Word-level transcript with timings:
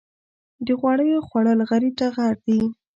د 0.65 0.67
غوړیو 0.79 1.25
خوړل 1.27 1.59
غریب 1.69 1.93
ته 1.99 2.07
غر 2.15 2.35
دي. 2.45 2.61